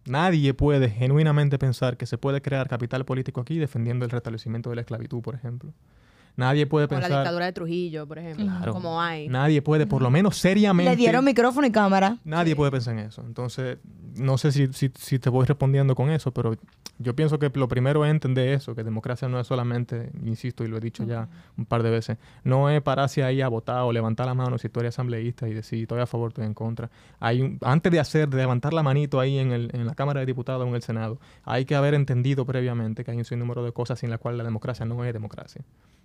[0.08, 4.76] Nadie puede genuinamente pensar que se puede crear capital político aquí defendiendo el restablecimiento de
[4.76, 5.72] la esclavitud, por ejemplo.
[6.36, 7.22] Nadie puede Como la pensar...
[7.22, 8.44] dictadura de Trujillo, por ejemplo.
[8.44, 8.72] Claro.
[8.72, 9.28] Como hay.
[9.28, 10.90] Nadie puede, por lo menos seriamente...
[10.92, 12.18] Le dieron micrófono y cámara.
[12.24, 13.22] Nadie puede pensar en eso.
[13.26, 13.78] Entonces,
[14.18, 16.56] no sé si, si, si te voy respondiendo con eso, pero
[16.98, 20.68] yo pienso que lo primero es entender eso, que democracia no es solamente, insisto y
[20.68, 23.92] lo he dicho ya un par de veces, no es pararse ahí a votar o
[23.92, 26.90] levantar la mano si tú eres asambleísta y decir estoy a favor, estoy en contra.
[27.20, 30.20] Hay un, antes de hacer, de levantar la manito ahí en, el, en la Cámara
[30.20, 33.64] de Diputados o en el Senado, hay que haber entendido previamente que hay un sinnúmero
[33.64, 35.64] de cosas sin las cuales la democracia no es democracia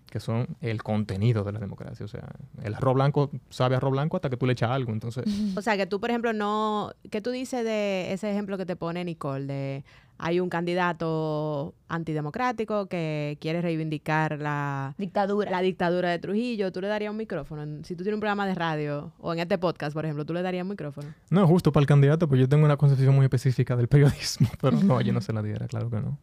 [0.09, 2.05] que son el contenido de la democracia.
[2.05, 2.27] O sea,
[2.61, 4.91] el arroz blanco sabe a arroz blanco hasta que tú le echas algo.
[4.91, 6.91] Entonces, O sea, que tú, por ejemplo, no...
[7.09, 9.45] ¿Qué tú dices de ese ejemplo que te pone Nicole?
[9.45, 9.83] De,
[10.17, 15.51] hay un candidato antidemocrático que quiere reivindicar la Dictadura.
[15.51, 17.83] la dictadura de Trujillo, tú le darías un micrófono.
[17.83, 20.41] Si tú tienes un programa de radio o en este podcast, por ejemplo, tú le
[20.41, 21.13] darías un micrófono.
[21.29, 24.79] No, justo para el candidato, pues yo tengo una concepción muy específica del periodismo, pero
[24.79, 26.17] no, yo no se la diera, claro que no.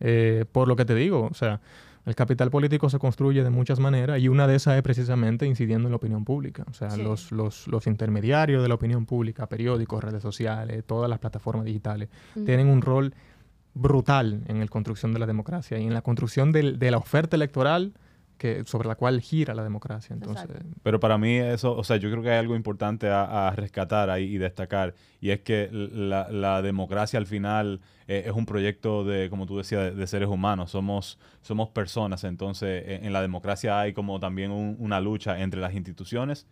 [0.00, 1.60] Eh, por lo que te digo, o sea,
[2.06, 5.88] el capital político se construye de muchas maneras y una de esas es precisamente incidiendo
[5.88, 6.64] en la opinión pública.
[6.70, 7.02] O sea, Sí.
[7.02, 12.08] los, los, los intermediarios de la opinión pública, periódicos, redes sociales, todas las plataformas digitales,
[12.46, 13.12] tienen un rol
[13.74, 17.92] brutal en la construcción de la democracia y en la construcción de la oferta electoral
[18.36, 20.14] que, sobre la cual gira la democracia.
[20.14, 20.68] Entonces, Exacto.
[20.82, 24.10] Pero para mí eso, o sea, yo creo que hay algo importante a, a rescatar
[24.10, 29.04] ahí y destacar, y es que la, la democracia al final eh, es un proyecto
[29.04, 33.22] de, como tú decías, de, de seres humanos, somos, somos personas, entonces en, en la
[33.22, 36.46] democracia hay como también un- una lucha entre las instituciones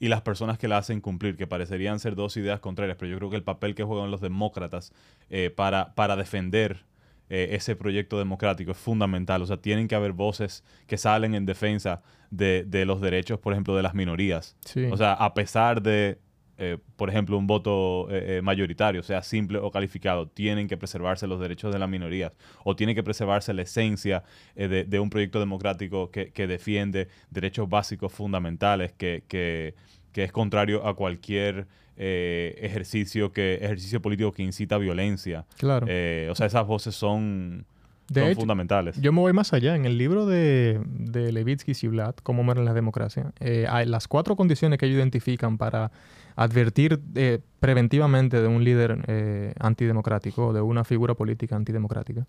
[0.00, 3.18] y las personas que la hacen cumplir, que parecerían ser dos ideas contrarias, pero yo
[3.18, 4.92] creo que el papel que juegan los demócratas
[5.28, 6.84] eh, para, para defender
[7.30, 9.42] eh, ese proyecto democrático es fundamental.
[9.42, 13.52] O sea, tienen que haber voces que salen en defensa de, de los derechos, por
[13.52, 14.56] ejemplo, de las minorías.
[14.64, 14.84] sí.
[14.90, 16.18] O sea, a pesar de,
[16.58, 21.26] eh, por ejemplo, un voto eh, eh, mayoritario, sea simple o calificado, tienen que preservarse
[21.26, 22.32] los derechos de las minorías
[22.64, 24.24] o tiene que preservarse la esencia
[24.56, 29.74] eh, de, de un proyecto democrático que, que defiende derechos básicos fundamentales, que, que-
[30.12, 31.66] que es contrario a cualquier
[31.98, 35.44] eh, ejercicio, que, ejercicio político que incita a violencia.
[35.58, 35.86] claro.
[35.88, 37.66] Eh, o sea, esas voces son,
[38.08, 39.00] De son hecho, fundamentales.
[39.00, 39.76] Yo me voy más allá.
[39.76, 44.08] En el libro de, de Levitsky y Ziblatt, Cómo mueren la democracia, eh, hay las
[44.08, 45.90] cuatro condiciones que ellos identifican para
[46.38, 52.28] advertir eh, preventivamente de un líder eh, antidemocrático o de una figura política antidemocrática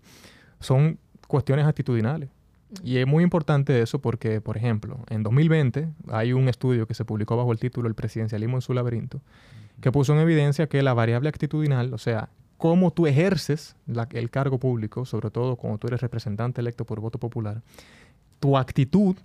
[0.58, 2.28] son cuestiones actitudinales.
[2.82, 7.04] Y es muy importante eso porque, por ejemplo, en 2020 hay un estudio que se
[7.04, 9.20] publicó bajo el título El presidencialismo en su laberinto,
[9.80, 13.76] que puso en evidencia que la variable actitudinal, o sea, cómo tú ejerces
[14.12, 17.62] el cargo público, sobre todo cuando tú eres representante electo por voto popular,
[18.38, 19.16] tu actitud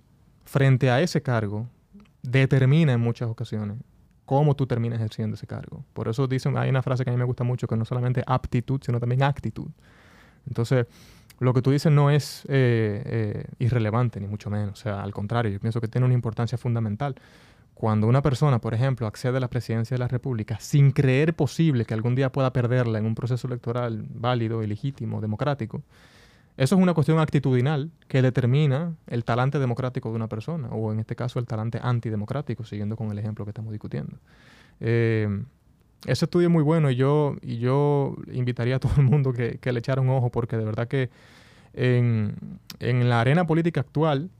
[0.44, 1.66] frente a ese cargo
[2.22, 3.76] determina en muchas ocasiones
[4.24, 5.84] cómo tú terminas ejerciendo ese cargo.
[5.92, 8.22] Por eso dicen, hay una frase que a mí me gusta mucho, que no solamente
[8.26, 9.68] aptitud, sino también actitud.
[10.48, 10.86] Entonces,
[11.38, 14.80] lo que tú dices no es eh, eh, irrelevante, ni mucho menos.
[14.80, 17.14] O sea, al contrario, yo pienso que tiene una importancia fundamental.
[17.76, 21.84] Cuando una persona, por ejemplo, accede a la presidencia de la República sin creer posible
[21.84, 25.82] que algún día pueda perderla en un proceso electoral válido y legítimo, democrático,
[26.56, 31.00] eso es una cuestión actitudinal que determina el talante democrático de una persona, o en
[31.00, 34.16] este caso el talante antidemocrático, siguiendo con el ejemplo que estamos discutiendo.
[34.80, 35.44] Eh,
[36.06, 39.58] ese estudio es muy bueno y yo, y yo invitaría a todo el mundo que,
[39.58, 41.10] que le echara un ojo porque de verdad que
[41.74, 42.36] en,
[42.80, 44.30] en la arena política actual,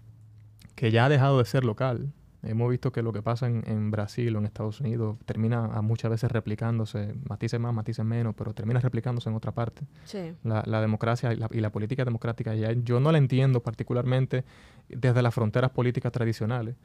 [0.75, 2.15] que ya ha dejado de ser local,
[2.49, 5.83] hemos visto que lo que pasa en, en Brasil o en Estados Unidos termina a
[5.83, 10.33] muchas veces replicándose, matices más, matices menos, pero termina replicándose en otra parte Sí.
[10.45, 14.45] la, la democracia y la, y la política democrática ya yo no la entiendo particularmente
[14.89, 16.77] desde las fronteras políticas tradicionales.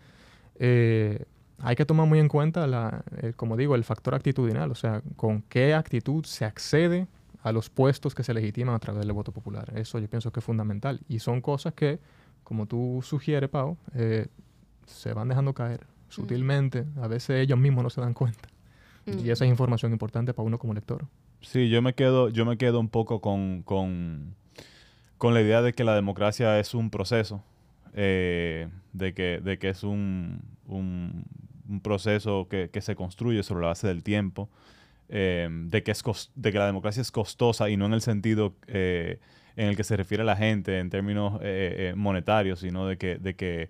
[0.60, 1.26] Eh,
[1.60, 5.02] hay que tomar muy en cuenta, la, el- como digo, el factor actitudinal, o sea,
[5.16, 7.08] con qué actitud se accede
[7.44, 9.72] a los puestos que se legitiman a través del voto popular.
[9.76, 11.02] Eso yo pienso que es fundamental.
[11.08, 12.00] Y son cosas que,
[12.44, 14.28] como tú sugieres, Pau, eh,
[14.92, 16.86] se van dejando caer sutilmente.
[17.02, 18.50] A veces ellos mismos no se dan cuenta.
[19.06, 19.26] Mm.
[19.26, 21.08] Y esa es información importante para uno como lector.
[21.42, 24.36] Sí, yo me quedo, yo me quedo un poco con, con,
[25.18, 27.44] con la idea de que la democracia es un proceso,
[27.94, 31.26] eh, de, que, de que es un, un,
[31.68, 34.50] un proceso que, que se construye sobre la base del tiempo,
[35.10, 36.04] eh, de, que es
[36.36, 39.20] de que la democracia es costosa y no en el sentido eh,
[39.56, 41.42] en el que se refiere a la gente en términos
[41.96, 43.70] monetarios, sino de que, de que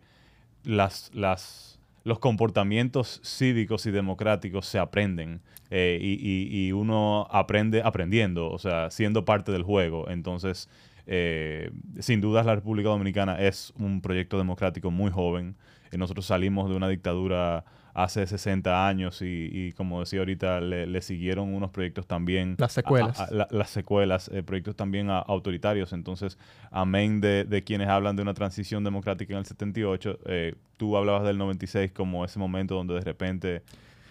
[0.63, 8.50] las, las, los comportamientos cívicos y democráticos se aprenden eh, y, y- uno aprende aprendiendo,
[8.52, 10.10] o sea, siendo parte del juego.
[10.10, 10.69] Entonces,
[11.08, 15.56] eh, sin dudas la República Dominicana es un proyecto democrático muy joven.
[15.97, 21.01] Nosotros salimos de una dictadura hace 60 años y, y como decía ahorita, le, le
[21.01, 22.56] siguieron unos proyectos también...
[22.58, 23.19] Las secuelas.
[23.19, 25.91] a- a- la- las secuelas, eh, proyectos también a- autoritarios.
[25.91, 26.38] Entonces,
[26.71, 31.23] amén de, de quienes hablan de una transición democrática en el 78, eh, tú hablabas
[31.23, 33.62] del 96 como ese momento donde de repente...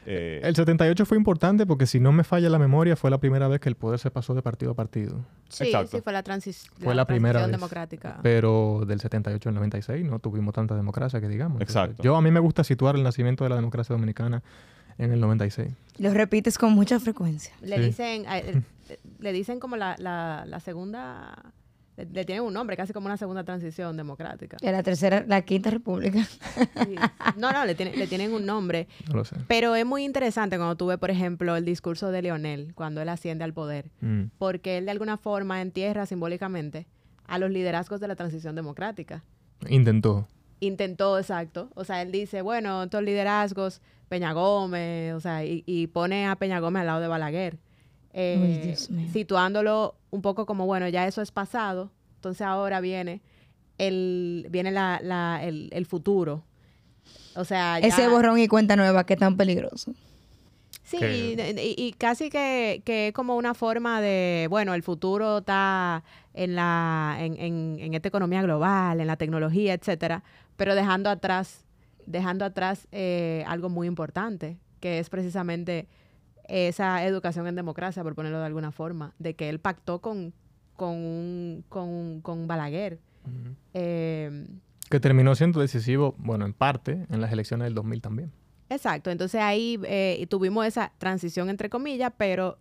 [0.07, 3.49] eh, El 78 fue importante porque si no me falla la memoria fue la primera
[3.49, 5.25] vez que el poder se pasó de partido a partido.
[5.49, 5.97] Sí, Exacto.
[5.97, 7.61] sí, fue la, transis Fue la primera transición vez.
[7.61, 8.21] democrática.
[8.23, 11.61] Pero del 78 al 96 no tuvimos tanta democracia que digamos.
[11.61, 12.03] Entonces, Exacto.
[12.03, 14.43] yo a mí me gusta situar el nacimiento de la democracia dominicana
[14.99, 15.73] en el 96.
[15.99, 17.53] Lo repites con mucha frecuencia.
[17.63, 17.83] Le Sí.
[17.83, 18.63] dicen, eh,
[19.19, 21.37] le dicen como la, la, la segunda
[22.05, 24.57] le, le tienen un nombre, casi como una segunda transición democrática.
[24.61, 26.25] De la tercera, la quinta república.
[26.25, 26.95] Sí.
[27.37, 28.89] No, no, le, tiene- le tienen un nombre.
[29.09, 29.37] No lo sé.
[29.49, 33.09] Pero es muy interesante cuando tú ves, por ejemplo, el discurso de Leonel, cuando él
[33.09, 34.25] asciende al poder, Mm.
[34.39, 36.87] porque él de alguna forma entierra simbólicamente
[37.27, 39.23] a los liderazgos de la transición democrática.
[39.69, 40.27] Intentó.
[40.61, 41.71] Intentó, exacto.
[41.75, 46.37] O sea, él dice, bueno, estos liderazgos, Peña Gómez, o sea, y, y pone a
[46.37, 47.59] Peña Gómez al lado de Balaguer,
[48.13, 49.09] eh, Uy, Dios mío.
[49.13, 53.21] situándolo un poco como, bueno, ya eso es pasado, entonces ahora viene
[53.79, 56.43] el, viene la, la- el, el futuro.
[57.35, 59.93] O sea, ya- Ese borrón y cuenta nueva que es tan peligroso.
[60.83, 60.99] Sí,
[61.77, 66.03] y casi que, que es como una forma de, bueno, el futuro está
[66.35, 70.25] en la en, en, en esta economía global, en la tecnología, etcétera,
[70.57, 71.65] pero dejando atrás,
[72.07, 75.87] dejando atrás eh, algo muy importante, que es precisamente
[76.51, 80.33] esa educación en democracia, por ponerlo de alguna forma, de que él pactó con,
[80.77, 82.99] con, un- con, con Balaguer.
[83.75, 84.47] Eh,
[84.89, 88.33] Que terminó siendo decisivo, bueno, en parte, en las elecciones del 2000 también.
[88.69, 92.59] Exacto, entonces ahí eh, tuvimos esa transición entre comillas, pero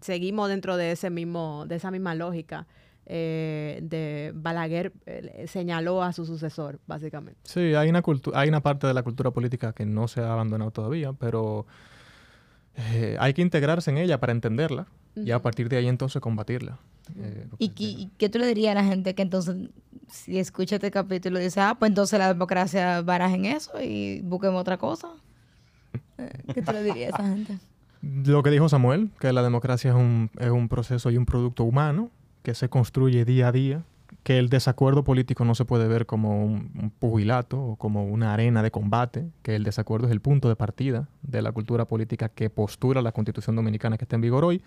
[0.00, 2.66] seguimos dentro de ese mismo, de esa misma lógica
[3.06, 7.38] eh, de Balaguer eh, señaló a su sucesor, básicamente.
[7.44, 8.02] Sí, hay una,
[8.34, 11.66] hay una parte de la cultura política que no se ha abandonado todavía, pero
[12.76, 16.78] eh, hay que integrarse en ella para entenderla y a partir de ahí entonces combatirla.
[17.18, 19.56] Eh, ¿Y, qué- y qué tú le dirías a la gente que entonces,
[20.08, 24.60] si escucha este capítulo, dice, ah, pues entonces la democracia baraja en eso y busquemos
[24.60, 25.08] otra cosa?
[26.18, 27.58] Eh, ¿Qué tú le dirías a esa gente?
[28.02, 31.64] Lo que dijo Samuel, que la democracia es un, es un proceso y un producto
[31.64, 32.10] humano
[32.42, 33.84] que se construye día a día,
[34.26, 38.34] que el desacuerdo político no se puede ver como un, un pugilato o como una
[38.34, 42.28] arena de combate, que el desacuerdo es el punto de partida de la cultura política
[42.28, 44.64] que postura la constitución dominicana que está en vigor hoy,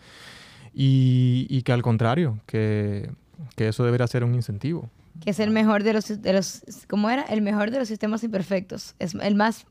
[0.74, 3.12] y, y que al contrario, que,
[3.58, 4.90] que eso debería ser un incentivo.
[5.20, 7.24] Que es el mejor de los, de los, ¿cómo era?
[7.24, 8.96] El mejor de los sistemas imperfectos.
[8.98, 9.66] Es el más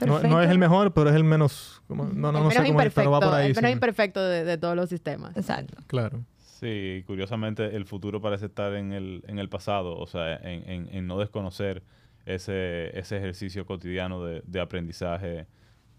[0.00, 0.28] No, perfecto.
[0.28, 1.82] no es el mejor, pero es el menos...
[1.90, 3.48] no, no, el no sé cómo es, pero va por ahí.
[3.48, 3.72] el menos sí.
[3.74, 5.36] imperfecto de, de todos los sistemas.
[5.36, 5.76] Exacto.
[5.86, 6.24] Claro.
[6.58, 10.88] Sí, curiosamente el futuro parece estar en el, en el pasado, o sea, en, en-
[10.92, 11.82] en no desconocer
[12.26, 15.46] ese, ese ejercicio cotidiano de, de aprendizaje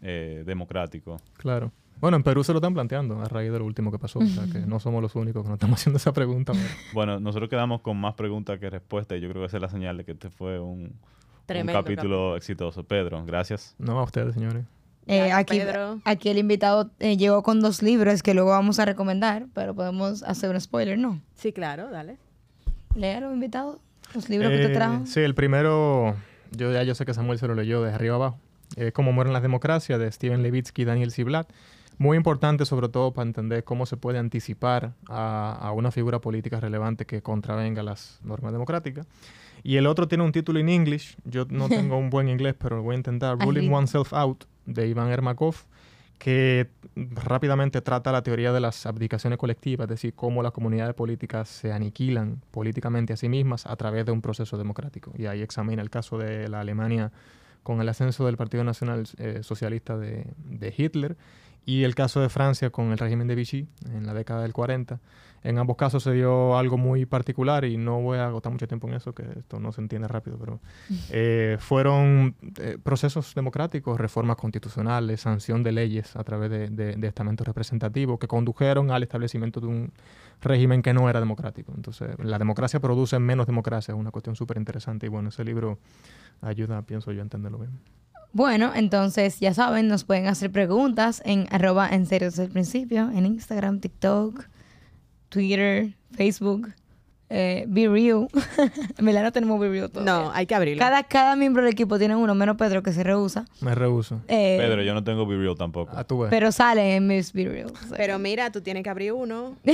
[0.01, 1.21] eh, democrático.
[1.37, 1.71] Claro.
[2.01, 4.19] Bueno, en Perú se lo están planteando a raíz de lo último que pasó.
[4.19, 6.53] O sea, que no somos los únicos que nos estamos haciendo esa pregunta.
[6.53, 9.61] pero- Bueno, nosotros quedamos con más preguntas que respuestas y yo creo que esa es
[9.61, 10.93] la señal de que este fue un,
[11.73, 12.83] capítulo exitoso.
[12.83, 13.75] Pedro, gracias.
[13.79, 14.65] No a ustedes, señores.
[15.11, 15.59] Eh, aquí,
[16.05, 20.21] aquí el invitado eh, llegó con dos libros que luego vamos a recomendar, pero podemos
[20.23, 21.19] hacer un spoiler, ¿no?
[21.35, 22.17] Sí, claro, dale.
[22.95, 23.79] Léalo, invitado.
[24.13, 25.05] Los libros que te Eh, trajo.
[25.05, 26.15] Sí, el primero,
[26.51, 28.37] yo ya yo sé que Samuel se lo leyó de arriba abajo.
[28.75, 31.49] Eh, Cómo mueren las democracias, de Steven Levitsky y Daniel Ziblatt.
[31.97, 36.59] Muy importante, sobre todo, para entender cómo se puede anticipar a, a una figura política
[36.59, 39.05] relevante que contravenga las normas democráticas.
[39.63, 41.17] Y el otro tiene un título en inglés.
[41.25, 43.37] Yo no tengo un buen inglés, pero lo voy a intentar.
[43.39, 43.71] Ruling.
[43.71, 45.55] Oneself Out, de Iván Ermakov,
[46.17, 51.47] que rápidamente trata la teoría de las abdicaciones colectivas, es decir, cómo las comunidades políticas
[51.47, 55.13] se aniquilan políticamente a sí mismas a través de un proceso democrático.
[55.17, 57.11] Y ahí examina el caso de la Alemania
[57.63, 61.17] con el ascenso del Partido Nacional eh, Socialista de, de Hitler
[61.65, 64.99] y el caso de Francia con el régimen de Vichy en la década del 40.
[65.43, 68.87] En ambos casos se dio algo muy particular y no voy a agotar mucho tiempo
[68.87, 70.59] en eso, que esto no se entiende rápido, pero
[71.11, 77.07] eh, fueron eh, procesos democráticos, reformas constitucionales, sanción de leyes a través de, de- de
[77.07, 79.91] estamentos representativos que condujeron al establecimiento de un
[80.41, 81.73] régimen que no era democrático.
[81.75, 85.79] Entonces, la democracia produce menos democracia, es una cuestión súper interesante y bueno, ese libro
[86.41, 87.71] ayuda, pienso yo, a entenderlo bien.
[88.31, 93.09] Bueno, entonces ya saben, nos pueden hacer preguntas en arroba en serio desde el principio,
[93.09, 94.43] en Instagram, TikTok,
[95.29, 96.73] Twitter, Facebook,
[97.29, 98.27] eh, Be Real.
[98.97, 100.11] en verdad no tenemos Be Real todavía.
[100.11, 100.79] No, hay que abrirlo.
[100.79, 103.45] Cada, cada miembro del equipo tiene uno, menos Pedro que se rehúsa.
[103.61, 104.21] Me rehuso.
[104.27, 105.95] Eh, Pedro, yo no tengo Be Real tampoco.
[105.95, 106.29] A tu vez.
[106.29, 107.71] Pero sale en mis Be Real.
[107.71, 107.97] o sea.
[107.97, 109.55] Pero mira, tú tienes que abrir uno.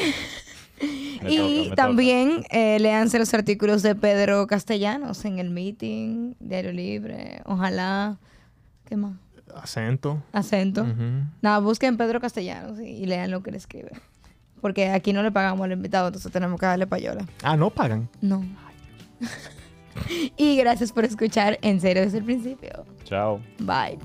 [1.22, 6.74] Me y toca, también eh, léanse los artículos de Pedro Castellanos en el meeting, Diario
[6.74, 8.18] Libre, ojalá.
[8.84, 9.14] ¿Qué más?
[9.56, 10.22] Acento.
[10.34, 10.82] Acento.
[10.82, 11.24] Ujú.
[11.42, 13.92] Nada, busquen Pedro Castellanos y, y lean lo que él escribe.
[14.62, 17.26] Porque aquí no le pagamos al invitado, entonces tenemos que darle payola.
[17.44, 18.10] Ah, no pagan.
[18.22, 18.44] No.
[20.38, 22.86] y gracias por escuchar en serio desde el principio.
[23.04, 23.40] Chao.
[23.60, 24.00] Bye.